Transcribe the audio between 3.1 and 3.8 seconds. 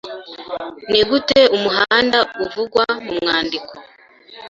mwandiko